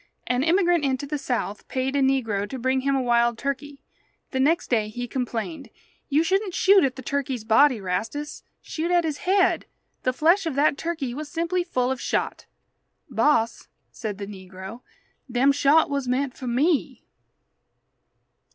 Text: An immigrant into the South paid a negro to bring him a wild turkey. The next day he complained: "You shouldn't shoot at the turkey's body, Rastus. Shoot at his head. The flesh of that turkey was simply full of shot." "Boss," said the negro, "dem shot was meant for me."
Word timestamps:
An 0.25 0.41
immigrant 0.41 0.83
into 0.83 1.05
the 1.05 1.19
South 1.19 1.67
paid 1.67 1.95
a 1.95 2.01
negro 2.01 2.49
to 2.49 2.57
bring 2.57 2.81
him 2.81 2.95
a 2.95 3.01
wild 3.03 3.37
turkey. 3.37 3.83
The 4.31 4.39
next 4.39 4.71
day 4.71 4.87
he 4.89 5.07
complained: 5.07 5.69
"You 6.09 6.23
shouldn't 6.23 6.55
shoot 6.55 6.83
at 6.83 6.95
the 6.95 7.03
turkey's 7.03 7.43
body, 7.43 7.79
Rastus. 7.79 8.41
Shoot 8.63 8.89
at 8.89 9.03
his 9.03 9.19
head. 9.29 9.67
The 10.01 10.11
flesh 10.11 10.47
of 10.47 10.55
that 10.55 10.75
turkey 10.75 11.13
was 11.13 11.29
simply 11.29 11.63
full 11.63 11.91
of 11.91 12.01
shot." 12.01 12.47
"Boss," 13.11 13.67
said 13.91 14.17
the 14.17 14.25
negro, 14.25 14.81
"dem 15.31 15.51
shot 15.51 15.87
was 15.87 16.07
meant 16.07 16.35
for 16.35 16.47
me." 16.47 17.05